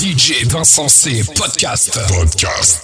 DJ 0.00 0.46
Vincent 0.50 0.90
C. 0.90 1.20
Podcast. 1.20 1.90
Podcast. 2.08 2.80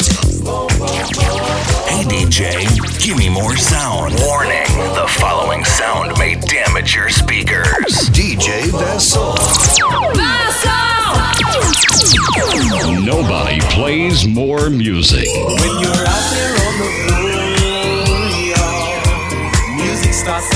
Hey 1.88 2.04
DJ, 2.04 3.00
give 3.00 3.16
me 3.16 3.30
more 3.30 3.56
sound. 3.56 4.14
Warning, 4.20 4.66
the 4.92 5.06
following 5.18 5.64
sound 5.64 6.18
may 6.18 6.34
damage 6.34 6.94
your 6.94 7.08
speakers. 7.08 8.10
DJ 8.12 8.70
Vessel. 8.70 9.34
Nobody 13.02 13.60
plays 13.72 14.28
more 14.28 14.68
music. 14.68 15.26
When 15.26 15.80
you're 15.80 16.06
out 16.06 16.30
there 16.36 16.52
on 16.52 16.78
the 16.78 16.90
road, 17.08 18.28
y'all, 18.52 19.76
music 19.76 20.12
starts 20.12 20.55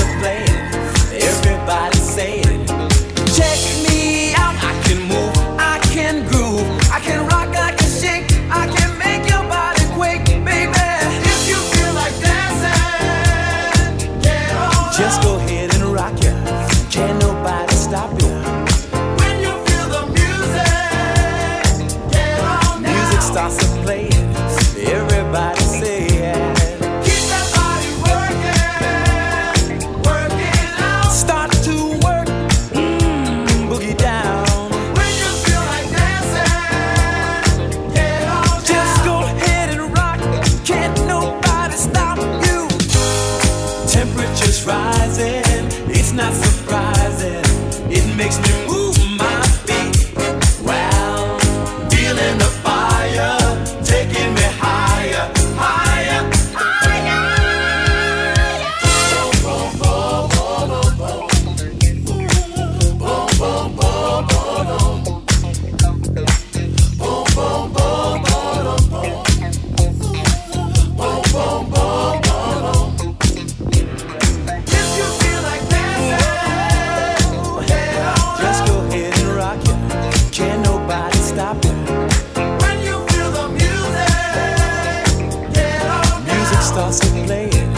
start 86.71 86.93
circulating. 86.93 87.69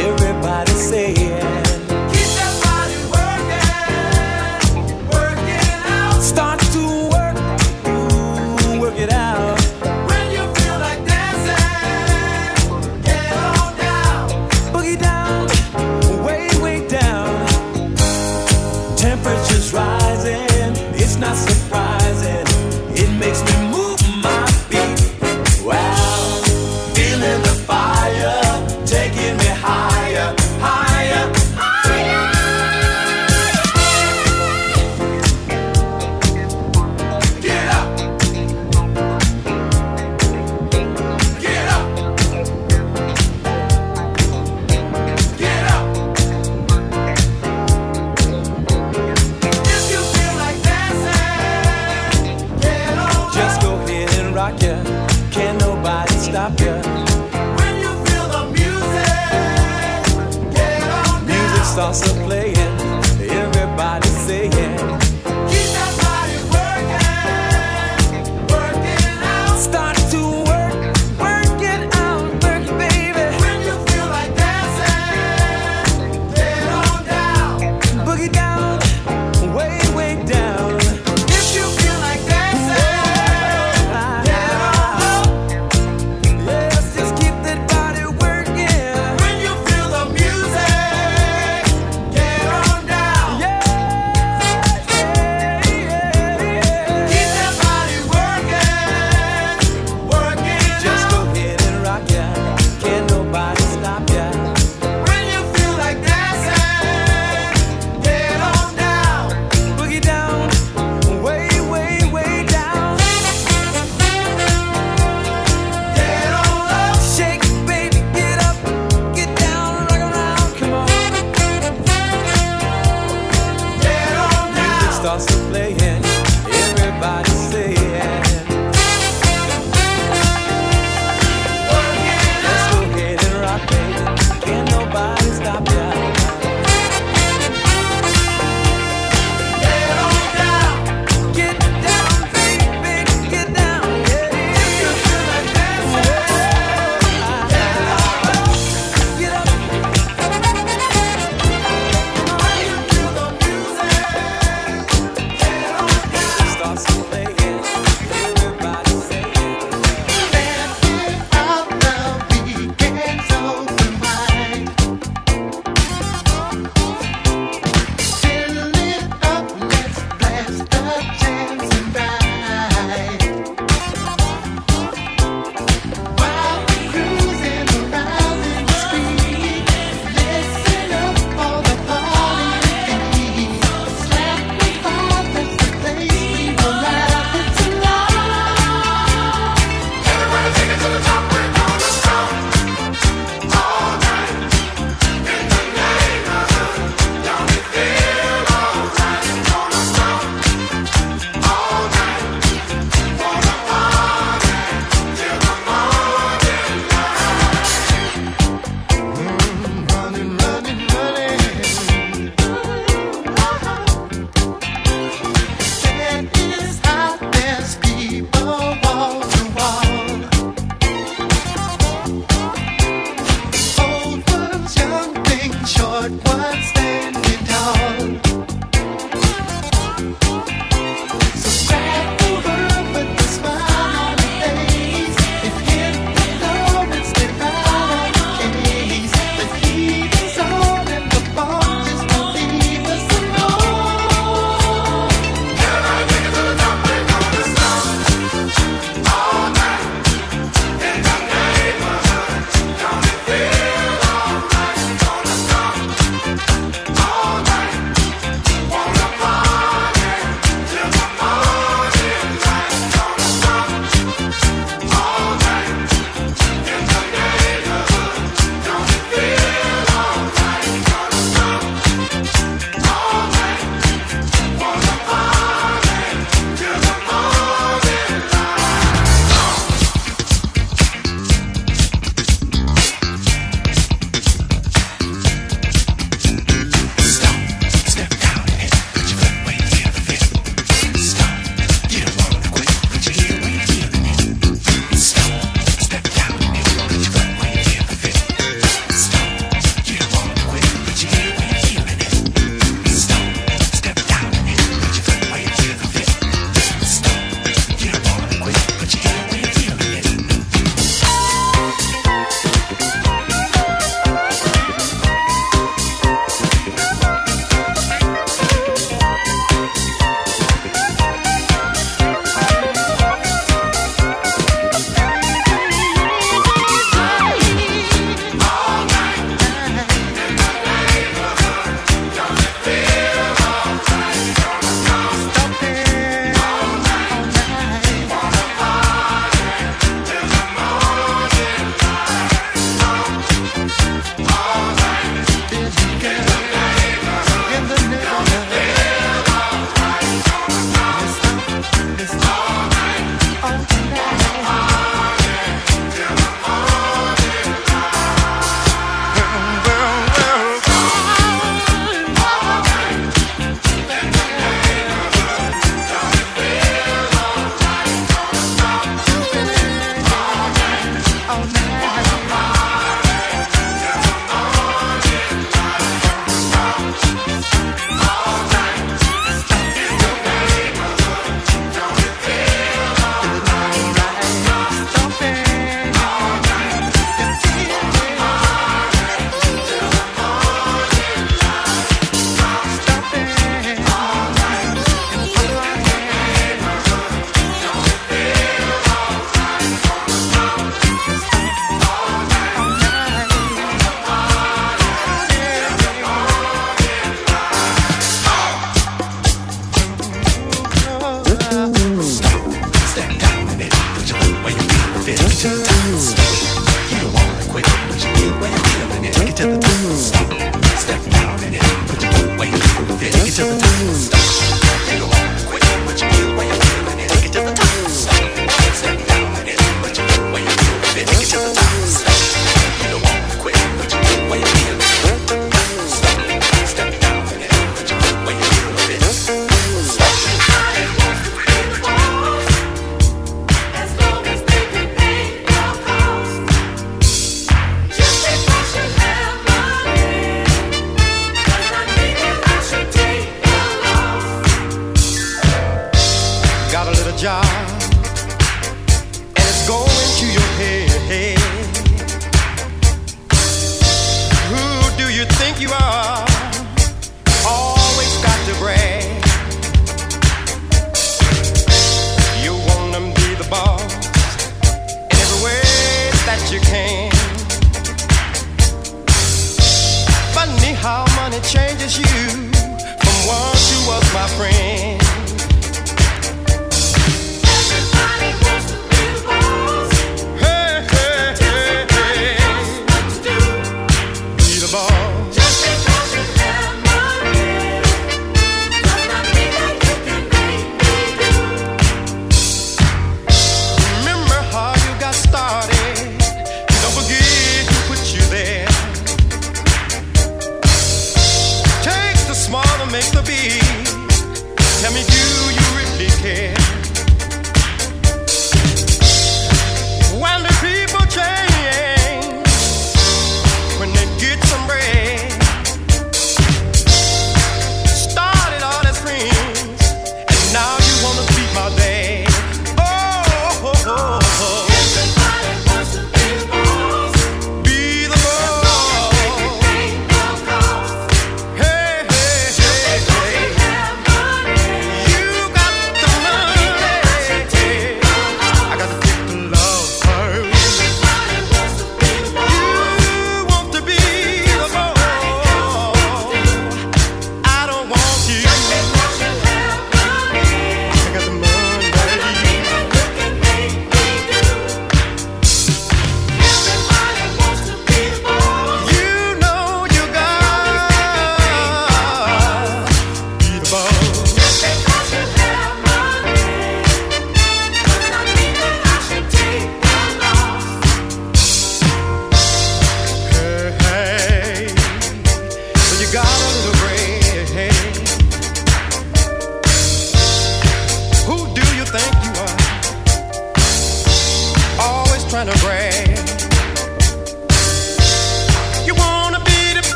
Everybody 0.00 0.70
say 0.72 1.19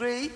three. 0.00 0.30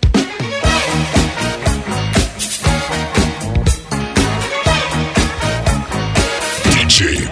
DJ 6.74 7.24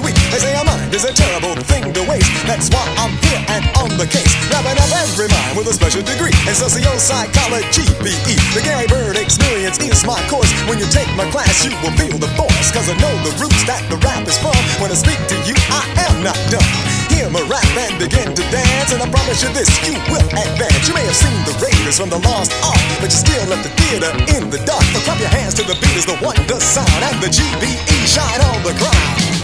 weak. 0.00 0.16
They 0.32 0.40
say 0.40 0.52
a 0.56 0.64
mind 0.64 0.92
is 0.94 1.04
a 1.04 1.12
terrible 1.12 1.54
thing 1.68 1.92
to 1.92 2.02
waste. 2.08 2.28
That's 2.48 2.68
why 2.72 2.84
I'm 2.96 3.14
here 3.28 3.42
and 3.52 3.64
on 3.76 3.90
the 3.96 4.06
case, 4.08 4.32
wrapping 4.48 4.78
up 4.80 4.90
every 5.04 5.28
mind 5.28 5.56
with 5.56 5.68
a 5.68 5.74
special 5.74 6.02
degree 6.02 6.34
in 6.48 6.54
socio-psychology, 6.54 7.86
PE. 8.00 8.34
The 8.56 8.62
Gary 8.64 8.86
Byrd 8.88 9.16
experience 9.16 9.78
is 9.80 10.04
my 10.04 10.18
course. 10.28 10.50
When 10.68 10.78
you 10.78 10.88
take 10.88 11.08
my 11.16 11.28
class, 11.30 11.64
you 11.64 11.72
will 11.84 11.94
feel 11.96 12.16
the 12.16 12.30
force, 12.38 12.68
cause 12.72 12.88
I 12.88 12.96
know 12.98 13.14
the 13.26 13.32
roots 13.40 13.62
that 13.68 13.84
the 13.92 13.98
rap 14.02 14.26
is 14.26 14.38
from. 14.38 14.56
When 14.80 14.90
I 14.90 14.96
speak 14.96 15.18
to 15.18 15.36
you, 15.44 15.56
I 15.70 15.82
am 16.08 16.24
not 16.24 16.38
dumb. 16.48 16.64
Hear 17.12 17.28
my 17.28 17.42
rap 17.50 17.66
and 17.76 17.98
begin 17.98 18.32
to 18.32 18.44
dance, 18.48 18.92
and 18.92 19.02
I 19.02 19.08
promise 19.10 19.42
you 19.42 19.50
this, 19.52 19.68
you 19.84 19.98
will 20.08 20.24
advance. 20.24 20.88
You 20.88 20.94
may 20.94 21.04
have 21.04 21.16
seen 21.16 21.36
the 21.44 21.54
Raiders 21.60 21.98
from 21.98 22.08
the 22.08 22.20
Lost 22.24 22.54
Ark, 22.64 22.80
but 23.00 23.12
you 23.12 23.18
still 23.18 23.44
left 23.50 23.66
the 23.66 23.72
theater 23.76 24.10
in 24.38 24.48
the 24.48 24.62
dark. 24.64 24.84
So 24.94 25.00
clap 25.04 25.20
your 25.20 25.28
hands 25.28 25.54
to 25.60 25.62
the 25.62 25.76
beat 25.80 25.96
as 25.98 26.06
the 26.06 26.16
wonder 26.22 26.58
sound, 26.60 27.02
and 27.04 27.18
the 27.20 27.28
GBE 27.28 27.98
shine 28.06 28.40
on 28.40 28.62
the 28.62 28.74
ground. 28.78 29.39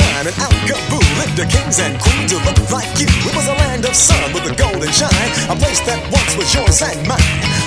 Time 0.00 0.56
Kaboo 0.66 1.00
lived 1.18 1.36
the 1.36 1.46
kings 1.46 1.78
and 1.78 1.98
queens 2.00 2.32
who 2.32 2.38
looked 2.44 2.70
like 2.70 2.88
you. 2.98 3.06
It 3.26 3.34
was 3.34 3.46
a 3.48 3.56
land 3.64 3.84
of 3.84 3.94
sun 3.94 4.32
with 4.32 4.44
a 4.50 4.54
golden 4.54 4.90
shine, 4.92 5.30
a 5.48 5.56
place 5.56 5.80
that 5.86 6.00
once 6.12 6.36
was 6.36 6.48
yours 6.54 6.82
and 6.82 7.00
mine. 7.06 7.20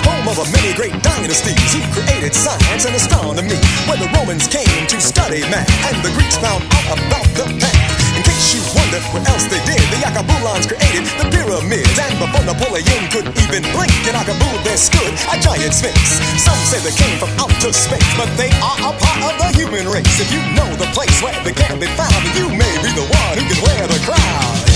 Home 0.06 0.28
of 0.28 0.38
a 0.38 0.46
many 0.52 0.74
great 0.74 0.96
dynasties 1.02 1.58
who 1.72 1.80
created 1.92 2.34
science 2.34 2.84
and 2.84 2.94
astronomy, 2.94 3.58
where 3.86 3.98
the 3.98 4.10
Romans 4.16 4.46
came 4.46 4.86
to 4.86 5.00
study 5.00 5.40
math 5.50 5.70
and 5.88 5.96
the 6.04 6.10
Greeks 6.14 6.36
found 6.36 6.64
out 6.64 6.98
about 6.98 7.26
the 7.34 7.46
path. 7.60 7.83
In 8.14 8.22
case 8.22 8.54
you 8.54 8.62
wonder 8.78 9.02
what 9.10 9.26
else 9.26 9.44
they 9.50 9.58
did, 9.66 9.82
the 9.90 9.98
Yakabulans 10.06 10.70
created 10.70 11.02
the 11.18 11.26
pyramids, 11.34 11.98
and 11.98 12.14
before 12.22 12.46
Napoleon 12.46 13.02
could 13.10 13.26
even 13.42 13.62
blink, 13.74 13.90
in 14.06 14.14
Akabu 14.14 14.46
there 14.62 14.78
stood 14.78 15.12
a 15.30 15.36
giant 15.42 15.74
sphinx. 15.74 16.22
Some 16.38 16.58
say 16.62 16.78
they 16.86 16.94
came 16.94 17.18
from 17.18 17.30
outer 17.42 17.72
space, 17.74 18.06
but 18.14 18.30
they 18.38 18.54
are 18.62 18.78
a 18.86 18.92
part 18.94 19.20
of 19.26 19.34
the 19.42 19.48
human 19.58 19.88
race. 19.90 20.14
If 20.22 20.30
you 20.30 20.40
know 20.54 20.68
the 20.78 20.86
place 20.94 21.18
where 21.22 21.34
they 21.42 21.52
can 21.52 21.80
be 21.80 21.90
found, 21.98 22.22
you 22.38 22.46
may 22.54 22.74
be 22.86 22.90
the 22.94 23.06
one 23.06 23.34
who 23.34 23.44
can 23.50 23.60
wear 23.66 23.82
the 23.90 23.98
crown. 24.06 24.73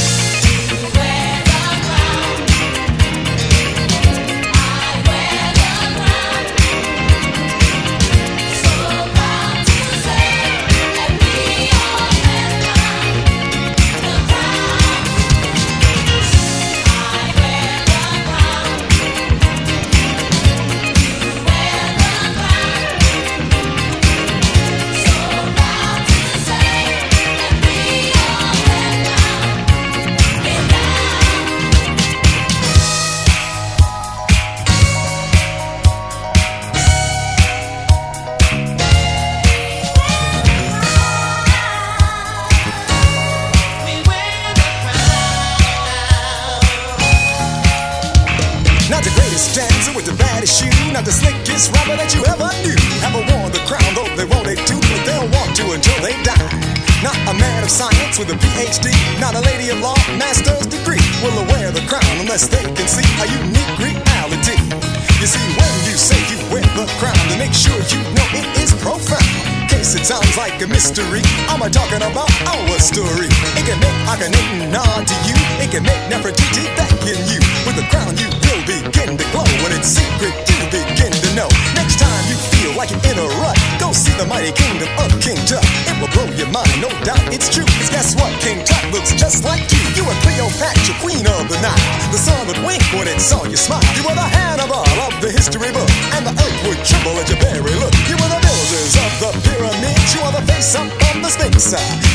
Saw 93.19 93.45
you 93.45 93.57
smile. 93.57 93.83
You 93.97 94.03
were 94.03 94.15
the 94.15 94.31
Hannibal 94.39 94.83
of 95.07 95.21
the 95.21 95.29
the 95.29 95.37
history 95.37 95.69
book, 95.77 95.91
and 96.17 96.25
the 96.25 96.33
earth 96.33 96.59
would 96.65 96.81
tremble 96.89 97.13
at 97.21 97.29
your 97.29 97.37
very 97.45 97.77
look. 97.77 97.93
You 98.09 98.17
were 98.17 98.33
the 98.33 98.41
builders 98.41 98.97
of 98.97 99.13
the 99.21 99.31
pyramids, 99.45 100.09
you 100.17 100.25
are 100.25 100.33
the 100.33 100.41
face 100.49 100.73
up 100.73 100.89
on 101.13 101.21
the 101.21 101.29
Sphinx. 101.29 101.69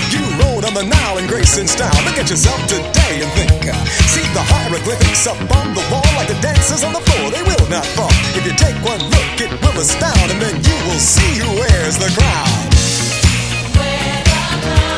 You 0.09 0.25
rode 0.41 0.65
on 0.65 0.73
the 0.73 0.81
Nile 0.81 1.21
in 1.21 1.27
grace 1.29 1.61
and 1.61 1.69
style. 1.69 1.93
Look 2.09 2.17
at 2.17 2.25
yourself 2.25 2.57
today 2.65 3.21
and 3.21 3.29
think. 3.37 3.69
See 4.09 4.25
the 4.33 4.41
hieroglyphics 4.41 5.29
up 5.29 5.37
on 5.61 5.77
the 5.77 5.85
wall, 5.93 6.09
like 6.17 6.25
the 6.27 6.39
dancers 6.41 6.83
on 6.83 6.93
the 6.93 7.03
floor, 7.05 7.29
they 7.29 7.45
will 7.45 7.67
not 7.69 7.85
fall. 7.93 8.09
If 8.33 8.49
you 8.49 8.55
take 8.57 8.77
one 8.81 9.03
look, 9.13 9.29
it 9.37 9.53
will 9.61 9.77
astound, 9.77 10.33
and 10.33 10.41
then 10.41 10.57
you 10.57 10.77
will 10.89 10.97
see 10.97 11.37
who 11.37 11.49
wears 11.61 12.01
the 12.01 12.09
crown. 12.17 12.49
I 14.65 14.92